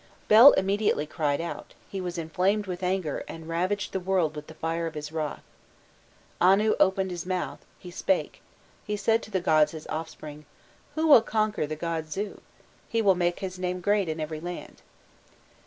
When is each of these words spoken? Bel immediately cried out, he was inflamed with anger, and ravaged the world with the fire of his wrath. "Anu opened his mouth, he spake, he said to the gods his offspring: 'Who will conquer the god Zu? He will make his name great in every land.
Bel 0.27 0.53
immediately 0.53 1.05
cried 1.05 1.39
out, 1.39 1.75
he 1.87 2.01
was 2.01 2.17
inflamed 2.17 2.65
with 2.65 2.81
anger, 2.81 3.23
and 3.27 3.47
ravaged 3.47 3.91
the 3.93 3.99
world 3.99 4.35
with 4.35 4.47
the 4.47 4.55
fire 4.55 4.87
of 4.87 4.95
his 4.95 5.11
wrath. 5.11 5.43
"Anu 6.41 6.73
opened 6.79 7.11
his 7.11 7.23
mouth, 7.27 7.63
he 7.77 7.91
spake, 7.91 8.41
he 8.83 8.97
said 8.97 9.21
to 9.21 9.29
the 9.29 9.39
gods 9.39 9.73
his 9.73 9.85
offspring: 9.85 10.47
'Who 10.95 11.05
will 11.05 11.21
conquer 11.21 11.67
the 11.67 11.75
god 11.75 12.11
Zu? 12.11 12.41
He 12.89 12.99
will 13.03 13.13
make 13.13 13.41
his 13.41 13.59
name 13.59 13.79
great 13.79 14.09
in 14.09 14.19
every 14.19 14.39
land. 14.39 14.81